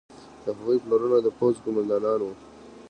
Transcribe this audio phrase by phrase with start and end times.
[0.43, 2.33] د هغوی پلرونه د پوځ قوماندانان وو.